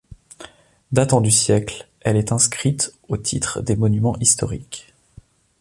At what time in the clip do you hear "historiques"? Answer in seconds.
4.17-4.95